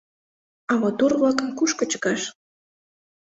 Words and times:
А 0.71 0.73
вот 0.81 0.97
ур-влакым 1.03 1.47
кушко 1.57 1.83
чыкаш? 1.91 2.21